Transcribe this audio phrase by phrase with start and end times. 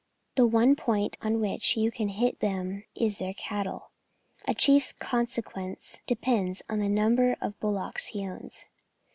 [0.33, 3.91] The one point on which you can hit them is their cattle.
[4.47, 8.65] A chief's consequence depends on the number of bullocks he owns.